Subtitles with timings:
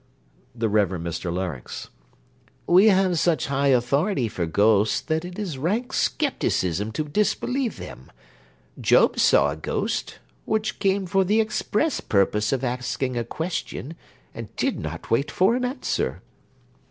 [0.55, 1.89] THE REVEREND MR LARYNX
[2.65, 8.11] We have such high authority for ghosts, that it is rank scepticism to disbelieve them.
[8.79, 13.93] Job saw a ghost, which came for the express purpose of asking a question,
[14.33, 16.23] and did not wait for an answer.